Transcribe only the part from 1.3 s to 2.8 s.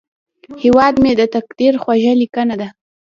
تقدیر خوږه لیکنه ده